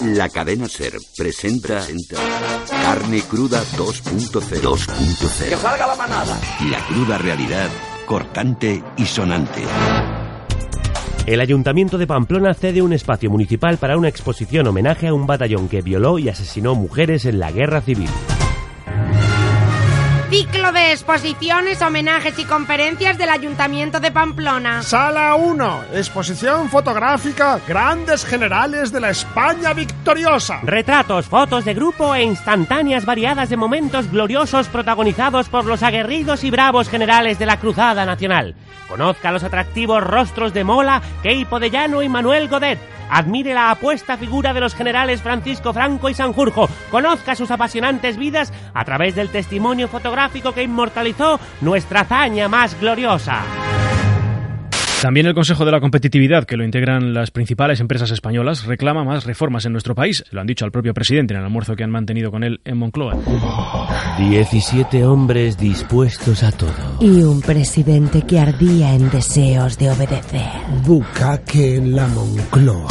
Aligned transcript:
La 0.00 0.28
cadena 0.28 0.68
Ser 0.68 0.94
presenta 1.16 1.82
Carne 2.70 3.22
Cruda 3.22 3.62
2.0. 3.76 4.60
2.0. 4.60 5.48
¡Que 5.48 5.56
salga 5.56 5.86
la 5.86 5.96
manada! 5.96 6.38
La 6.70 6.84
cruda 6.86 7.18
realidad, 7.18 7.68
cortante 8.06 8.82
y 8.96 9.04
sonante. 9.04 9.62
El 11.26 11.40
Ayuntamiento 11.40 11.98
de 11.98 12.06
Pamplona 12.06 12.54
cede 12.54 12.82
un 12.82 12.92
espacio 12.92 13.30
municipal 13.30 13.76
para 13.78 13.96
una 13.96 14.08
exposición 14.08 14.66
homenaje 14.66 15.08
a 15.08 15.14
un 15.14 15.26
batallón 15.26 15.68
que 15.68 15.82
violó 15.82 16.18
y 16.18 16.28
asesinó 16.28 16.74
mujeres 16.74 17.24
en 17.24 17.38
la 17.38 17.52
Guerra 17.52 17.82
Civil. 17.82 18.08
Ciclo 20.30 20.70
de 20.70 20.92
exposiciones, 20.92 21.82
homenajes 21.82 22.38
y 22.38 22.44
conferencias 22.44 23.18
del 23.18 23.30
Ayuntamiento 23.30 23.98
de 23.98 24.12
Pamplona. 24.12 24.80
Sala 24.80 25.34
1. 25.34 25.86
Exposición 25.92 26.68
fotográfica 26.68 27.60
Grandes 27.66 28.24
Generales 28.24 28.92
de 28.92 29.00
la 29.00 29.10
España 29.10 29.74
Victoriosa. 29.74 30.60
Retratos, 30.62 31.26
fotos 31.26 31.64
de 31.64 31.74
grupo 31.74 32.14
e 32.14 32.22
instantáneas 32.22 33.04
variadas 33.04 33.48
de 33.48 33.56
momentos 33.56 34.08
gloriosos 34.08 34.68
protagonizados 34.68 35.48
por 35.48 35.64
los 35.64 35.82
aguerridos 35.82 36.44
y 36.44 36.50
bravos 36.52 36.88
generales 36.88 37.40
de 37.40 37.46
la 37.46 37.58
Cruzada 37.58 38.06
Nacional. 38.06 38.54
Conozca 38.88 39.32
los 39.32 39.42
atractivos 39.42 40.00
rostros 40.00 40.54
de 40.54 40.62
Mola, 40.62 41.02
Keipo 41.24 41.58
de 41.58 41.70
Llano 41.70 42.02
y 42.02 42.08
Manuel 42.08 42.48
Godet. 42.48 42.78
Admire 43.10 43.54
la 43.54 43.70
apuesta 43.70 44.16
figura 44.16 44.54
de 44.54 44.60
los 44.60 44.74
generales 44.74 45.20
Francisco 45.20 45.72
Franco 45.72 46.08
y 46.08 46.14
Sanjurjo. 46.14 46.68
Conozca 46.90 47.34
sus 47.34 47.50
apasionantes 47.50 48.16
vidas 48.16 48.52
a 48.72 48.84
través 48.84 49.14
del 49.14 49.30
testimonio 49.30 49.88
fotográfico 49.88 50.52
que 50.52 50.62
inmortalizó 50.62 51.40
nuestra 51.60 52.00
hazaña 52.00 52.48
más 52.48 52.78
gloriosa. 52.80 53.42
También 55.00 55.24
el 55.24 55.34
Consejo 55.34 55.64
de 55.64 55.72
la 55.72 55.80
Competitividad, 55.80 56.44
que 56.44 56.58
lo 56.58 56.64
integran 56.64 57.14
las 57.14 57.30
principales 57.30 57.80
empresas 57.80 58.10
españolas, 58.10 58.66
reclama 58.66 59.02
más 59.02 59.24
reformas 59.24 59.64
en 59.64 59.72
nuestro 59.72 59.94
país. 59.94 60.22
Lo 60.30 60.42
han 60.42 60.46
dicho 60.46 60.66
al 60.66 60.72
propio 60.72 60.92
presidente 60.92 61.32
en 61.32 61.40
el 61.40 61.46
almuerzo 61.46 61.74
que 61.74 61.84
han 61.84 61.90
mantenido 61.90 62.30
con 62.30 62.44
él 62.44 62.60
en 62.66 62.76
Moncloa. 62.76 63.16
17 64.18 65.06
hombres 65.06 65.56
dispuestos 65.56 66.42
a 66.42 66.52
todo. 66.52 66.98
Y 67.00 67.22
un 67.22 67.40
presidente 67.40 68.20
que 68.26 68.40
ardía 68.40 68.92
en 68.94 69.08
deseos 69.08 69.78
de 69.78 69.90
obedecer. 69.90 70.50
Bucaque 70.84 71.76
en 71.76 71.96
la 71.96 72.06
Moncloa. 72.06 72.88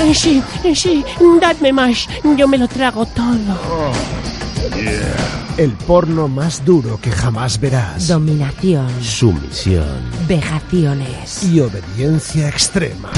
Eh, 0.00 0.14
sí, 0.14 0.42
eh, 0.64 0.74
sí, 0.74 1.04
dadme 1.42 1.74
más, 1.74 2.08
yo 2.38 2.48
me 2.48 2.56
lo 2.56 2.66
trago 2.68 3.04
todo. 3.04 3.92
El 5.58 5.72
porno 5.72 6.28
más 6.28 6.64
duro 6.64 7.00
que 7.02 7.10
jamás 7.10 7.58
verás. 7.60 8.06
Dominación, 8.06 8.88
Sumisión. 9.02 10.00
vejaciones. 10.28 11.42
Y 11.42 11.58
obediencia 11.58 12.48
extrema. 12.48 13.10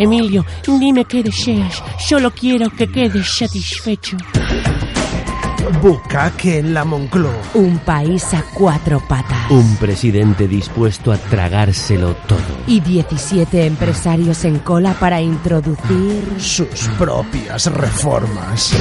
Emilio, 0.00 0.44
dime 0.66 1.04
qué 1.04 1.22
deseas, 1.22 1.80
solo 2.00 2.32
quiero 2.32 2.68
que 2.70 2.90
quedes 2.90 3.28
satisfecho. 3.28 4.16
Bucaque 5.82 6.58
en 6.58 6.74
la 6.74 6.84
Moncloa. 6.84 7.34
Un 7.54 7.78
país 7.80 8.32
a 8.34 8.44
cuatro 8.54 9.00
patas. 9.00 9.50
Un 9.50 9.74
presidente 9.78 10.46
dispuesto 10.46 11.10
a 11.10 11.16
tragárselo 11.16 12.14
todo. 12.28 12.40
Y 12.68 12.78
17 12.78 13.66
empresarios 13.66 14.44
en 14.44 14.60
cola 14.60 14.94
para 14.94 15.20
introducir... 15.20 16.22
Sus 16.38 16.88
propias 16.96 17.66
reformas. 17.66 18.72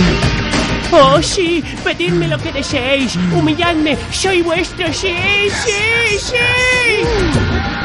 Oh, 0.91 1.19
sí, 1.23 1.63
pedidme 1.83 2.27
lo 2.27 2.37
que 2.37 2.51
deseéis, 2.51 3.17
humilladme, 3.35 3.97
soy 4.11 4.43
vuestro, 4.43 4.93
sí, 4.93 5.15
sí, 5.49 6.19
sí. 6.19 7.80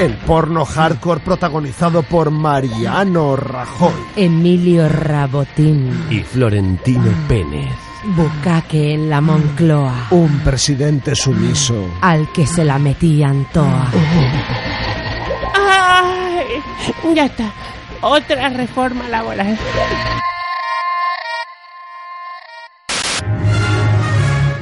El 0.00 0.14
porno 0.14 0.64
hardcore 0.64 1.20
protagonizado 1.20 2.02
por 2.02 2.30
Mariano 2.30 3.36
Rajoy. 3.36 3.92
Emilio 4.16 4.88
Rabotín. 4.88 6.06
Y 6.08 6.20
Florentino 6.20 7.12
Pérez. 7.28 7.68
Bucaque 8.16 8.94
en 8.94 9.10
la 9.10 9.20
Moncloa. 9.20 10.06
Un 10.10 10.38
presidente 10.38 11.14
sumiso. 11.14 11.86
Al 12.00 12.32
que 12.32 12.46
se 12.46 12.64
la 12.64 12.78
metían 12.78 13.46
toa. 13.52 13.90
Ay, 15.54 16.46
ya 17.14 17.26
está, 17.26 17.52
otra 18.00 18.48
reforma 18.48 19.06
laboral. 19.06 19.58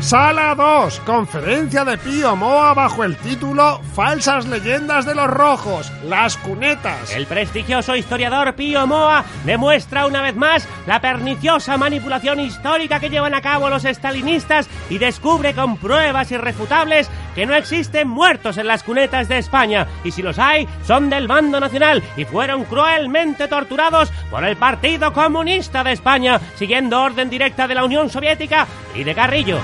Sala 0.09 0.55
2. 0.55 1.01
Conferencia 1.01 1.85
de 1.85 1.99
Pío 1.99 2.35
Moa 2.35 2.73
bajo 2.73 3.05
el 3.05 3.15
título 3.19 3.83
Falsas 3.95 4.47
leyendas 4.47 5.05
de 5.05 5.15
los 5.15 5.27
rojos. 5.27 5.93
Las 6.03 6.39
cunetas. 6.39 7.15
El 7.15 7.27
prestigioso 7.27 7.95
historiador 7.95 8.55
Pío 8.55 8.87
Moa 8.87 9.23
demuestra 9.45 10.07
una 10.07 10.23
vez 10.23 10.35
más 10.35 10.67
la 10.87 11.03
perniciosa 11.03 11.77
manipulación 11.77 12.41
histórica 12.41 13.01
que 13.01 13.11
llevan 13.11 13.35
a 13.35 13.43
cabo 13.43 13.69
los 13.69 13.85
estalinistas 13.85 14.67
y 14.89 14.97
descubre 14.97 15.53
con 15.53 15.77
pruebas 15.77 16.33
irrefutables 16.33 17.11
que 17.35 17.45
no 17.45 17.55
existen 17.55 18.09
muertos 18.09 18.57
en 18.57 18.67
las 18.67 18.85
cunetas 18.85 19.29
de 19.29 19.37
España 19.37 19.87
y 20.05 20.13
si 20.13 20.23
los 20.23 20.39
hay 20.39 20.67
son 20.87 21.11
del 21.11 21.29
bando 21.29 21.61
nacional 21.61 22.03
y 22.17 22.25
fueron 22.25 22.65
cruelmente 22.65 23.47
torturados 23.47 24.11
por 24.31 24.43
el 24.43 24.57
Partido 24.57 25.13
Comunista 25.13 25.85
de 25.85 25.93
España 25.93 26.41
siguiendo 26.57 27.03
orden 27.03 27.29
directa 27.29 27.69
de 27.69 27.75
la 27.75 27.85
Unión 27.85 28.09
Soviética 28.09 28.67
y 28.95 29.05
de 29.05 29.15
Carrillo. 29.15 29.59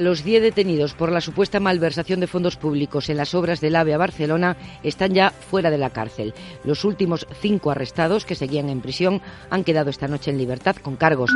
Los 0.00 0.24
10 0.24 0.42
detenidos 0.42 0.94
por 0.94 1.12
la 1.12 1.20
supuesta 1.20 1.60
malversación 1.60 2.20
de 2.20 2.26
fondos 2.26 2.56
públicos 2.56 3.10
en 3.10 3.18
las 3.18 3.34
obras 3.34 3.60
del 3.60 3.76
AVE 3.76 3.92
a 3.92 3.98
Barcelona 3.98 4.56
están 4.82 5.12
ya 5.12 5.28
fuera 5.28 5.70
de 5.70 5.76
la 5.76 5.90
cárcel. 5.90 6.32
Los 6.64 6.86
últimos 6.86 7.26
cinco 7.42 7.70
arrestados 7.70 8.24
que 8.24 8.34
seguían 8.34 8.70
en 8.70 8.80
prisión 8.80 9.20
han 9.50 9.62
quedado 9.62 9.90
esta 9.90 10.08
noche 10.08 10.30
en 10.30 10.38
libertad 10.38 10.76
con 10.76 10.96
cargos. 10.96 11.30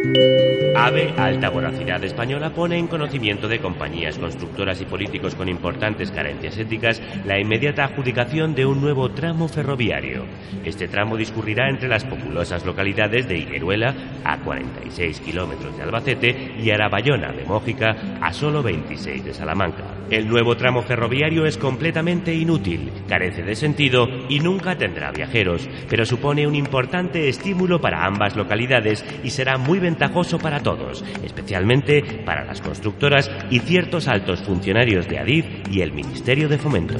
AVE, 0.00 1.12
alta 1.16 1.50
voracidad 1.50 2.02
española, 2.04 2.50
pone 2.50 2.78
en 2.78 2.86
conocimiento 2.86 3.48
de 3.48 3.58
compañías 3.58 4.16
constructoras 4.16 4.80
y 4.80 4.84
políticos 4.84 5.34
con 5.34 5.48
importantes 5.48 6.12
carencias 6.12 6.56
éticas 6.56 7.02
la 7.26 7.40
inmediata 7.40 7.84
adjudicación 7.84 8.54
de 8.54 8.64
un 8.64 8.80
nuevo 8.80 9.10
tramo 9.10 9.48
ferroviario. 9.48 10.24
Este 10.64 10.86
tramo 10.86 11.16
discurrirá 11.16 11.68
entre 11.68 11.88
las 11.88 12.04
populosas 12.04 12.64
localidades 12.64 13.26
de 13.26 13.38
Higueruela, 13.38 13.92
a 14.24 14.38
46 14.38 15.20
kilómetros 15.20 15.76
de 15.76 15.82
Albacete, 15.82 16.54
y 16.62 16.70
Arabayona, 16.70 17.32
de 17.32 17.44
Mójica, 17.44 17.96
a 18.20 18.32
solo 18.32 18.62
26 18.62 19.24
de 19.24 19.34
Salamanca. 19.34 19.82
El 20.10 20.28
nuevo 20.28 20.56
tramo 20.56 20.82
ferroviario 20.82 21.44
es 21.44 21.58
completamente 21.58 22.32
inútil, 22.34 22.90
carece 23.08 23.42
de 23.42 23.56
sentido 23.56 24.06
y 24.28 24.38
nunca 24.40 24.78
tendrá 24.78 25.10
viajeros, 25.10 25.68
pero 25.90 26.06
supone 26.06 26.46
un 26.46 26.54
importante 26.54 27.28
estímulo 27.28 27.80
para 27.80 28.06
ambas 28.06 28.36
localidades 28.36 29.04
y 29.24 29.30
será 29.30 29.58
muy 29.58 29.80
ventajoso 29.88 30.38
para 30.38 30.62
todos, 30.62 31.02
especialmente 31.24 32.22
para 32.26 32.44
las 32.44 32.60
constructoras 32.60 33.30
y 33.50 33.60
ciertos 33.60 34.06
altos 34.06 34.42
funcionarios 34.42 35.08
de 35.08 35.18
Adif 35.18 35.46
y 35.70 35.80
el 35.80 35.92
Ministerio 35.92 36.46
de 36.46 36.58
Fomento. 36.58 36.96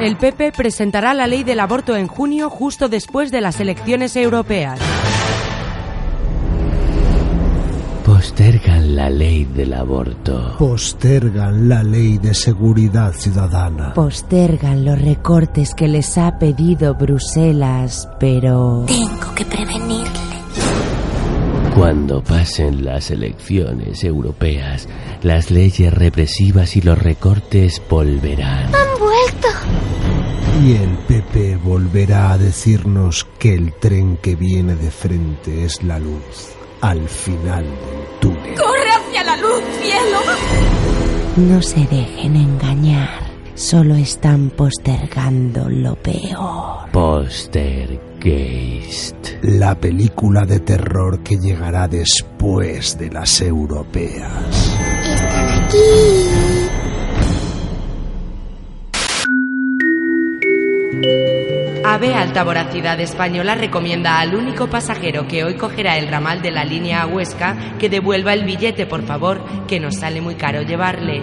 El 0.00 0.16
PP 0.16 0.52
presentará 0.52 1.12
la 1.12 1.26
ley 1.26 1.42
del 1.42 1.58
aborto 1.58 1.96
en 1.96 2.06
junio 2.06 2.50
justo 2.50 2.88
después 2.88 3.32
de 3.32 3.40
las 3.40 3.58
elecciones 3.58 4.14
europeas. 4.14 4.78
Postergan 8.08 8.96
la 8.96 9.10
ley 9.10 9.44
del 9.44 9.74
aborto. 9.74 10.56
Postergan 10.58 11.68
la 11.68 11.82
ley 11.82 12.16
de 12.16 12.32
seguridad 12.32 13.12
ciudadana. 13.12 13.92
Postergan 13.92 14.82
los 14.82 14.98
recortes 14.98 15.74
que 15.74 15.86
les 15.88 16.16
ha 16.16 16.38
pedido 16.38 16.94
Bruselas, 16.94 18.08
pero... 18.18 18.86
Tengo 18.86 19.34
que 19.34 19.44
prevenirle. 19.44 20.08
Cuando 21.76 22.24
pasen 22.24 22.82
las 22.82 23.10
elecciones 23.10 24.02
europeas, 24.02 24.88
las 25.20 25.50
leyes 25.50 25.92
represivas 25.92 26.76
y 26.76 26.80
los 26.80 26.98
recortes 26.98 27.82
volverán. 27.90 28.74
Han 28.74 28.98
vuelto. 28.98 29.48
Y 30.64 30.76
el 30.76 30.96
PP 31.06 31.56
volverá 31.56 32.32
a 32.32 32.38
decirnos 32.38 33.26
que 33.38 33.54
el 33.54 33.74
tren 33.74 34.16
que 34.16 34.34
viene 34.34 34.76
de 34.76 34.90
frente 34.90 35.66
es 35.66 35.82
la 35.82 35.98
luz 35.98 36.58
al 36.80 37.08
final 37.08 37.64
del 37.64 38.20
túnel. 38.20 38.54
¡Corre 38.54 38.90
hacia 38.90 39.24
la 39.24 39.27
luz, 39.40 39.62
cielo! 39.80 40.18
No 41.36 41.62
se 41.62 41.80
dejen 41.86 42.36
engañar. 42.36 43.08
Solo 43.54 43.94
están 43.96 44.50
postergando 44.50 45.68
lo 45.68 45.96
peor. 45.96 46.88
Postergeist. 46.92 49.16
La 49.42 49.74
película 49.74 50.46
de 50.46 50.60
terror 50.60 51.20
que 51.22 51.36
llegará 51.38 51.88
después 51.88 52.96
de 52.98 53.10
las 53.10 53.40
europeas. 53.40 54.76
Están 55.04 55.64
aquí. 55.64 55.78
AVE 61.90 62.12
Alta 62.12 62.44
Voracidad 62.44 63.00
Española 63.00 63.54
recomienda 63.54 64.18
al 64.18 64.34
único 64.34 64.68
pasajero 64.68 65.26
que 65.26 65.42
hoy 65.42 65.54
cogerá 65.54 65.96
el 65.96 66.08
ramal 66.08 66.42
de 66.42 66.50
la 66.50 66.62
línea 66.62 67.00
a 67.00 67.06
Huesca 67.06 67.78
que 67.78 67.88
devuelva 67.88 68.34
el 68.34 68.44
billete, 68.44 68.84
por 68.84 69.06
favor, 69.06 69.42
que 69.66 69.80
nos 69.80 69.96
sale 69.96 70.20
muy 70.20 70.34
caro 70.34 70.60
llevarle. 70.60 71.22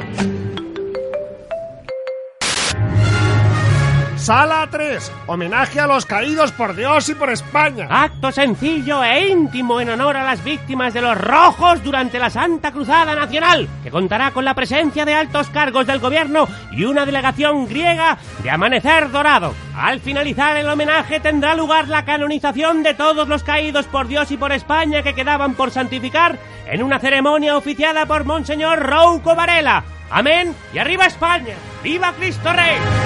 Sala 4.25 4.67
3. 4.71 5.11
Homenaje 5.27 5.79
a 5.79 5.85
los 5.85 6.07
caídos 6.07 6.51
por 6.51 6.75
Dios 6.75 7.09
y 7.09 7.13
por 7.13 7.29
España. 7.29 7.85
Acto 7.91 8.31
sencillo 8.31 9.03
e 9.03 9.29
íntimo 9.29 9.79
en 9.79 9.91
honor 9.91 10.17
a 10.17 10.23
las 10.23 10.43
víctimas 10.43 10.95
de 10.95 11.01
los 11.01 11.15
rojos 11.15 11.83
durante 11.83 12.17
la 12.17 12.31
Santa 12.31 12.71
Cruzada 12.71 13.13
Nacional, 13.13 13.69
que 13.83 13.91
contará 13.91 14.31
con 14.31 14.43
la 14.43 14.55
presencia 14.55 15.05
de 15.05 15.13
altos 15.13 15.51
cargos 15.51 15.85
del 15.85 15.99
gobierno 15.99 16.47
y 16.71 16.85
una 16.85 17.05
delegación 17.05 17.67
griega 17.67 18.17
de 18.41 18.49
Amanecer 18.49 19.11
Dorado. 19.11 19.53
Al 19.75 19.99
finalizar 19.99 20.57
el 20.57 20.69
homenaje 20.69 21.19
tendrá 21.19 21.53
lugar 21.53 21.87
la 21.87 22.03
canonización 22.03 22.81
de 22.81 22.95
todos 22.95 23.27
los 23.27 23.43
caídos 23.43 23.85
por 23.85 24.07
Dios 24.07 24.31
y 24.31 24.37
por 24.37 24.51
España 24.51 25.03
que 25.03 25.13
quedaban 25.13 25.53
por 25.53 25.69
santificar 25.69 26.39
en 26.65 26.81
una 26.81 26.97
ceremonia 26.97 27.55
oficiada 27.55 28.07
por 28.07 28.23
Monseñor 28.23 28.79
Rouco 28.79 29.35
Varela. 29.35 29.83
Amén 30.09 30.55
y 30.73 30.79
arriba 30.79 31.05
España. 31.05 31.53
¡Viva 31.83 32.11
Cristo 32.13 32.51
Rey! 32.51 33.04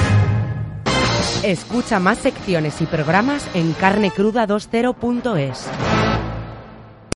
Escucha 1.43 1.99
más 1.99 2.19
secciones 2.19 2.81
y 2.81 2.85
programas 2.85 3.45
en 3.53 3.75
carnecruda20.es. 3.75 6.08